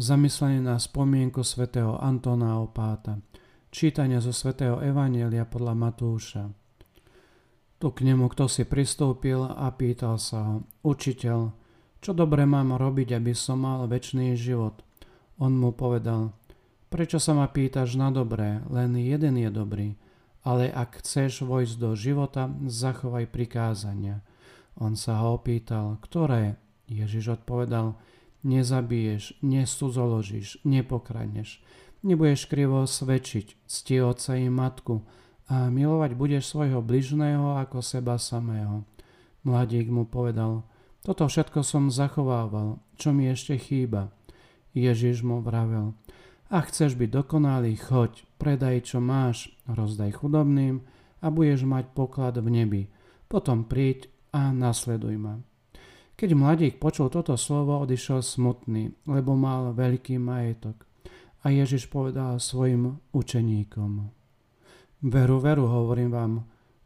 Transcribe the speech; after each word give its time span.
Zamyslenie 0.00 0.64
na 0.64 0.80
spomienku 0.80 1.44
svätého 1.44 2.00
Antona 2.00 2.56
Opáta. 2.64 3.20
Čítania 3.68 4.24
zo 4.24 4.32
svätého 4.32 4.80
Evanielia 4.80 5.44
podľa 5.44 5.76
Matúša. 5.76 6.48
Tu 7.76 7.86
k 7.92 8.00
nemu 8.00 8.32
kto 8.32 8.48
si 8.48 8.64
pristúpil 8.64 9.44
a 9.44 9.68
pýtal 9.76 10.16
sa 10.16 10.48
ho, 10.48 10.56
učiteľ, 10.80 11.52
čo 12.00 12.16
dobre 12.16 12.48
mám 12.48 12.72
robiť, 12.72 13.20
aby 13.20 13.36
som 13.36 13.68
mal 13.68 13.84
väčší 13.84 14.32
život? 14.32 14.80
On 15.36 15.52
mu 15.52 15.76
povedal, 15.76 16.32
prečo 16.88 17.20
sa 17.20 17.36
ma 17.36 17.52
pýtaš 17.52 17.92
na 18.00 18.08
dobré, 18.08 18.64
len 18.72 18.96
jeden 18.96 19.36
je 19.36 19.50
dobrý, 19.52 20.00
ale 20.40 20.72
ak 20.72 21.04
chceš 21.04 21.44
vojsť 21.44 21.74
do 21.76 21.92
života, 21.92 22.48
zachovaj 22.64 23.28
prikázania. 23.28 24.24
On 24.72 24.96
sa 24.96 25.20
ho 25.20 25.36
opýtal, 25.36 26.00
ktoré? 26.00 26.56
Ježiš 26.88 27.44
odpovedal, 27.44 28.00
nezabiješ, 28.42 29.38
nesudzoložíš, 29.42 30.62
nepokradneš, 30.66 31.62
nebudeš 32.02 32.46
krivo 32.46 32.86
svedčiť, 32.86 33.66
cti 33.66 33.96
oca 34.02 34.34
i 34.38 34.46
matku 34.50 35.06
a 35.50 35.70
milovať 35.70 36.12
budeš 36.14 36.50
svojho 36.50 36.82
bližného 36.82 37.58
ako 37.58 37.82
seba 37.82 38.18
samého. 38.18 38.86
Mladík 39.42 39.90
mu 39.90 40.06
povedal, 40.06 40.62
toto 41.02 41.26
všetko 41.26 41.66
som 41.66 41.90
zachovával, 41.90 42.78
čo 42.94 43.10
mi 43.10 43.26
ešte 43.26 43.58
chýba. 43.58 44.14
Ježiš 44.70 45.26
mu 45.26 45.42
vravel, 45.42 45.98
a 46.52 46.60
chceš 46.68 47.00
byť 47.00 47.10
dokonalý, 47.10 47.80
choď, 47.80 48.28
predaj 48.36 48.92
čo 48.92 49.00
máš, 49.00 49.48
rozdaj 49.64 50.20
chudobným 50.20 50.84
a 51.24 51.32
budeš 51.32 51.64
mať 51.64 51.96
poklad 51.96 52.36
v 52.36 52.48
nebi. 52.52 52.82
Potom 53.24 53.64
príď 53.64 54.12
a 54.36 54.52
nasleduj 54.52 55.16
ma. 55.16 55.40
Keď 56.16 56.30
mladík 56.36 56.74
počul 56.78 57.10
toto 57.10 57.34
slovo, 57.34 57.82
odišiel 57.82 58.22
smutný, 58.22 58.94
lebo 59.08 59.34
mal 59.34 59.74
veľký 59.74 60.20
majetok. 60.22 60.86
A 61.42 61.50
Ježiš 61.50 61.90
povedal 61.90 62.38
svojim 62.38 63.02
učeníkom. 63.10 64.12
Veru, 65.02 65.38
veru, 65.42 65.66
hovorím 65.66 66.10
vám, 66.14 66.32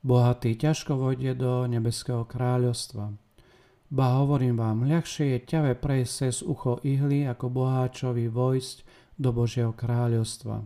bohatý 0.01 0.57
ťažko 0.57 0.97
vojde 0.97 1.37
do 1.37 1.69
nebeského 1.69 2.25
kráľovstva. 2.25 3.13
Ba 3.87 4.07
hovorím 4.19 4.57
vám, 4.59 4.89
ľahšie 4.89 5.37
je 5.37 5.39
ťave 5.47 5.79
prejsť 5.79 6.13
cez 6.27 6.43
ucho 6.43 6.81
ihly, 6.83 7.29
ako 7.29 7.53
boháčovi 7.53 8.27
vojsť 8.27 8.77
do 9.21 9.31
Božieho 9.31 9.77
kráľovstva. 9.77 10.65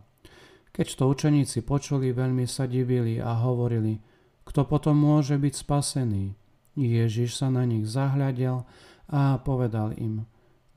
Keď 0.70 0.86
to 0.96 1.04
učeníci 1.10 1.66
počuli, 1.66 2.14
veľmi 2.14 2.46
sa 2.46 2.64
divili 2.64 3.18
a 3.18 3.34
hovorili, 3.42 3.98
kto 4.46 4.64
potom 4.64 4.96
môže 4.96 5.36
byť 5.36 5.52
spasený. 5.52 6.39
Ježiš 6.78 7.38
sa 7.38 7.50
na 7.50 7.66
nich 7.66 7.86
zahľadel 7.86 8.66
a 9.10 9.38
povedal 9.42 9.94
im, 9.98 10.26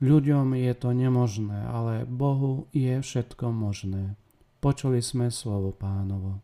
ľuďom 0.02 0.58
je 0.58 0.72
to 0.74 0.90
nemožné, 0.90 1.64
ale 1.70 2.02
Bohu 2.08 2.66
je 2.74 2.98
všetko 2.98 3.54
možné. 3.54 4.18
Počuli 4.58 5.04
sme 5.04 5.28
slovo 5.30 5.70
pánovo. 5.70 6.40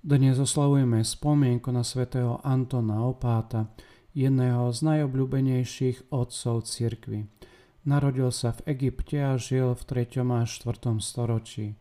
Dnes 0.00 0.40
oslavujeme 0.40 1.04
spomienku 1.04 1.68
na 1.72 1.84
svätého 1.84 2.40
Antona 2.40 3.04
Opáta, 3.04 3.68
jedného 4.16 4.72
z 4.72 4.78
najobľúbenejších 4.80 6.08
otcov 6.08 6.64
cirkvy. 6.64 7.28
Narodil 7.84 8.28
sa 8.32 8.52
v 8.56 8.76
Egypte 8.76 9.16
a 9.20 9.40
žil 9.40 9.72
v 9.72 9.82
3. 9.84 10.24
a 10.24 10.44
4. 10.44 11.00
storočí. 11.00 11.76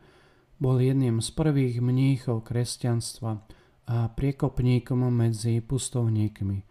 Bol 0.60 0.84
jedným 0.84 1.24
z 1.24 1.32
prvých 1.32 1.80
mníchov 1.80 2.48
kresťanstva, 2.48 3.44
a 3.90 4.06
priekopníkom 4.06 5.10
medzi 5.10 5.66
pustovníkmi. 5.66 6.62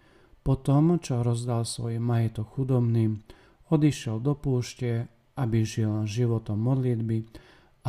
Potom, 0.47 1.03
čo 1.03 1.27
rozdal 1.27 1.67
svoj 1.67 1.99
majetok 1.99 2.55
chudobným, 2.55 3.27
odišiel 3.75 4.23
do 4.23 4.39
púšte, 4.39 5.11
aby 5.35 5.67
žil 5.67 6.07
životom 6.07 6.63
modlitby 6.63 7.27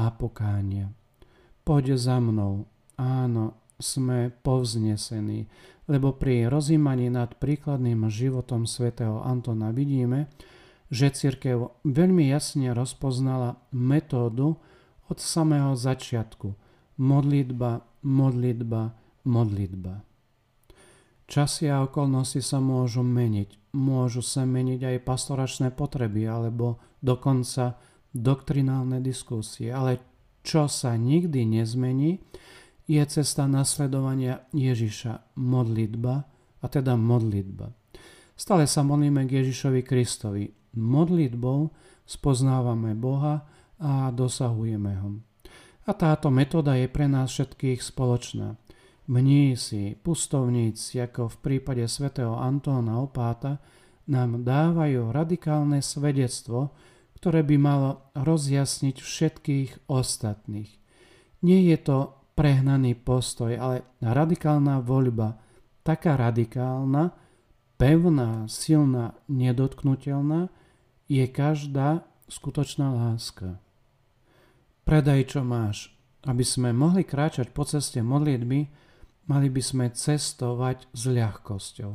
a 0.02 0.10
pokánia. 0.12 0.90
Poď 1.62 1.96
za 1.96 2.18
mnou, 2.18 2.66
áno, 2.98 3.54
sme 3.80 4.34
povznesení, 4.44 5.48
lebo 5.88 6.12
pri 6.18 6.52
rozímaní 6.52 7.08
nad 7.08 7.38
príkladným 7.38 8.10
životom 8.12 8.68
svätého 8.68 9.24
Antona 9.24 9.72
vidíme, 9.72 10.28
že 10.90 11.14
církev 11.14 11.70
veľmi 11.86 12.28
jasne 12.28 12.74
rozpoznala 12.74 13.62
metódu 13.72 14.58
od 15.08 15.18
samého 15.18 15.78
začiatku. 15.78 16.54
Modlitba, 17.00 17.86
modlitba, 18.04 18.98
modlitba. 19.26 20.04
Časy 21.30 21.70
a 21.70 21.86
okolnosti 21.86 22.42
sa 22.42 22.58
môžu 22.58 23.06
meniť. 23.06 23.74
Môžu 23.78 24.26
sa 24.26 24.50
meniť 24.50 24.82
aj 24.82 25.06
pastoračné 25.06 25.68
potreby 25.70 26.26
alebo 26.26 26.82
dokonca 27.06 27.78
doktrinálne 28.14 28.98
diskusie. 28.98 29.70
Ale 29.70 30.02
čo 30.42 30.66
sa 30.66 30.98
nikdy 30.98 31.46
nezmení, 31.46 32.18
je 32.90 33.04
cesta 33.06 33.46
nasledovania 33.46 34.42
Ježiša, 34.50 35.38
modlitba, 35.38 36.26
a 36.60 36.66
teda 36.68 36.98
modlitba. 36.98 37.72
Stále 38.34 38.66
sa 38.66 38.82
modlíme 38.82 39.28
k 39.30 39.44
Ježišovi 39.44 39.82
Kristovi. 39.86 40.50
Modlitbou 40.76 41.70
spoznávame 42.10 42.98
Boha 42.98 43.46
a 43.78 44.10
dosahujeme 44.10 44.94
ho. 45.00 45.10
A 45.86 45.92
táto 45.94 46.34
metóda 46.34 46.74
je 46.78 46.90
pre 46.90 47.06
nás 47.06 47.30
všetkých 47.30 47.82
spoločná. 47.82 48.58
Mnísi, 49.10 49.98
pustovníci, 49.98 51.02
ako 51.02 51.34
v 51.34 51.38
prípade 51.42 51.82
svätého 51.90 52.38
Antóna 52.38 53.02
Opáta, 53.02 53.58
nám 54.06 54.46
dávajú 54.46 55.10
radikálne 55.10 55.82
svedectvo, 55.82 56.78
ktoré 57.18 57.42
by 57.42 57.58
malo 57.58 58.14
rozjasniť 58.14 59.02
všetkých 59.02 59.90
ostatných. 59.90 60.70
Nie 61.42 61.74
je 61.74 61.78
to 61.82 61.98
prehnaný 62.38 62.94
postoj, 62.94 63.50
ale 63.58 63.82
radikálna 63.98 64.78
voľba, 64.78 65.42
taká 65.82 66.14
radikálna, 66.14 67.18
pevná, 67.82 68.46
silná, 68.46 69.18
nedotknutelná, 69.26 70.54
je 71.10 71.26
každá 71.26 72.06
skutočná 72.30 72.94
láska. 72.94 73.58
Predaj, 74.86 75.34
čo 75.34 75.42
máš, 75.42 75.98
aby 76.30 76.46
sme 76.46 76.78
mohli 76.78 77.02
kráčať 77.02 77.50
po 77.50 77.66
ceste 77.66 78.06
modlitby, 78.06 78.89
Mali 79.30 79.48
by 79.54 79.62
sme 79.62 79.86
cestovať 79.94 80.90
s 80.90 81.06
ľahkosťou. 81.06 81.92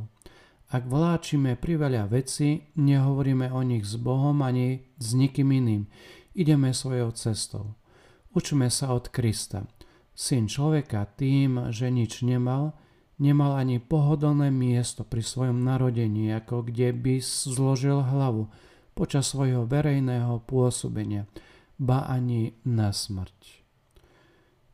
Ak 0.71 0.87
vláčime 0.87 1.59
priveľa 1.59 2.07
veci, 2.07 2.63
nehovoríme 2.79 3.51
o 3.51 3.59
nich 3.59 3.83
s 3.83 3.99
Bohom 3.99 4.39
ani 4.39 4.87
s 4.95 5.11
nikým 5.11 5.51
iným. 5.51 5.83
Ideme 6.31 6.71
svojou 6.71 7.11
cestou. 7.11 7.75
Učme 8.31 8.71
sa 8.71 8.95
od 8.95 9.11
Krista. 9.11 9.67
Syn 10.15 10.47
človeka 10.47 11.11
tým, 11.19 11.75
že 11.75 11.91
nič 11.91 12.23
nemal, 12.23 12.71
nemal 13.19 13.59
ani 13.59 13.83
pohodlné 13.83 14.47
miesto 14.47 15.03
pri 15.03 15.19
svojom 15.19 15.59
narodení, 15.59 16.31
ako 16.31 16.71
kde 16.71 16.95
by 16.95 17.19
zložil 17.19 17.99
hlavu 17.99 18.47
počas 18.95 19.35
svojho 19.35 19.67
verejného 19.67 20.39
pôsobenia, 20.47 21.27
ba 21.75 22.07
ani 22.07 22.55
na 22.63 22.95
smrť. 22.95 23.63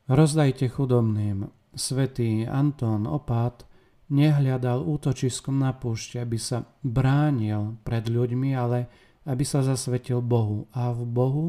Rozdajte 0.06 0.70
chudobným, 0.70 1.50
Svetý 1.72 2.44
Antón 2.44 3.08
Opát 3.08 3.64
nehľadal 4.12 4.84
útočiskom 4.84 5.56
na 5.56 5.72
púšť, 5.72 6.20
aby 6.20 6.36
sa 6.36 6.68
bránil 6.84 7.80
pred 7.80 8.04
ľuďmi, 8.12 8.52
ale 8.52 8.92
aby 9.24 9.40
sa 9.40 9.64
zasvetil 9.64 10.20
Bohu 10.20 10.68
a 10.76 10.92
v 10.92 11.02
Bohu 11.08 11.46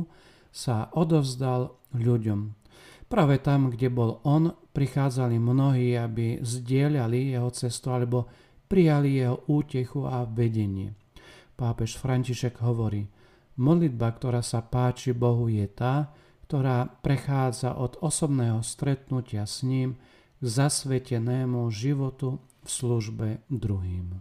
sa 0.53 0.87
odovzdal 0.95 1.75
ľuďom. 1.91 2.55
Práve 3.11 3.43
tam, 3.43 3.67
kde 3.67 3.91
bol 3.91 4.23
on, 4.23 4.55
prichádzali 4.71 5.37
mnohí, 5.37 5.93
aby 5.99 6.39
zdieľali 6.39 7.35
jeho 7.35 7.49
cestu 7.51 7.91
alebo 7.91 8.25
prijali 8.71 9.21
jeho 9.21 9.43
útechu 9.51 10.07
a 10.07 10.23
vedenie. 10.25 10.95
Pápež 11.53 11.99
František 11.99 12.63
hovorí, 12.63 13.05
modlitba, 13.59 14.09
ktorá 14.17 14.41
sa 14.41 14.65
páči 14.65 15.13
Bohu, 15.13 15.45
je 15.45 15.67
tá, 15.69 16.09
ktorá 16.49 16.85
prechádza 16.85 17.77
od 17.77 18.01
osobného 18.01 18.65
stretnutia 18.65 19.45
s 19.45 19.61
ním 19.61 19.99
zasvetenému 20.43 21.71
životu 21.71 22.39
v 22.63 22.69
službe 22.69 23.27
druhým. 23.47 24.19